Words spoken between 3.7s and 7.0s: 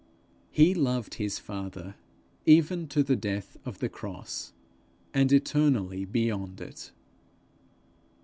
the cross, and eternally beyond it.